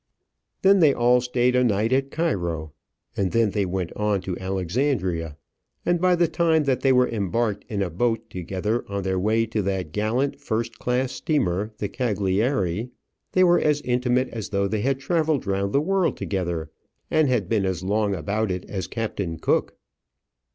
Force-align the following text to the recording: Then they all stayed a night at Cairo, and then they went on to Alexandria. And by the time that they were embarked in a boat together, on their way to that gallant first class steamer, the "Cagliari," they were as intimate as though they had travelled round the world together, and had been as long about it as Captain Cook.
Then 0.63 0.79
they 0.79 0.95
all 0.95 1.21
stayed 1.21 1.55
a 1.55 1.63
night 1.63 1.93
at 1.93 2.09
Cairo, 2.09 2.73
and 3.15 3.31
then 3.31 3.51
they 3.51 3.67
went 3.67 3.93
on 3.93 4.19
to 4.21 4.35
Alexandria. 4.39 5.37
And 5.85 6.01
by 6.01 6.15
the 6.15 6.27
time 6.27 6.63
that 6.63 6.81
they 6.81 6.91
were 6.91 7.07
embarked 7.07 7.65
in 7.69 7.83
a 7.83 7.91
boat 7.91 8.27
together, 8.31 8.83
on 8.89 9.03
their 9.03 9.19
way 9.19 9.45
to 9.45 9.61
that 9.61 9.91
gallant 9.91 10.39
first 10.39 10.79
class 10.79 11.11
steamer, 11.11 11.71
the 11.77 11.87
"Cagliari," 11.87 12.89
they 13.33 13.43
were 13.43 13.59
as 13.59 13.79
intimate 13.81 14.29
as 14.29 14.49
though 14.49 14.67
they 14.67 14.81
had 14.81 14.97
travelled 14.99 15.45
round 15.45 15.71
the 15.71 15.79
world 15.81 16.17
together, 16.17 16.71
and 17.11 17.29
had 17.29 17.47
been 17.47 17.63
as 17.67 17.83
long 17.83 18.15
about 18.15 18.49
it 18.49 18.65
as 18.67 18.87
Captain 18.87 19.37
Cook. 19.37 19.77